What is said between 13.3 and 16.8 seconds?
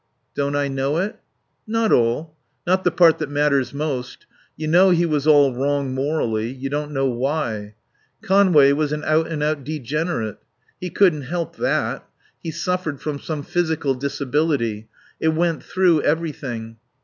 physical disability. It went through everything.